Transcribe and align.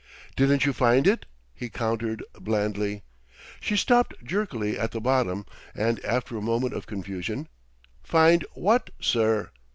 "Didn't 0.35 0.65
you 0.65 0.73
find 0.73 1.05
it?" 1.05 1.27
he 1.53 1.69
countered 1.69 2.23
blandly. 2.33 3.03
She 3.59 3.75
stopped 3.77 4.15
jerkily 4.25 4.75
at 4.75 4.93
the 4.93 4.99
bottom, 4.99 5.45
and, 5.75 6.03
after 6.03 6.35
a 6.35 6.41
moment 6.41 6.73
of 6.73 6.87
confusion. 6.87 7.47
"Find 8.01 8.43
what, 8.55 8.89
sir?" 8.99 9.51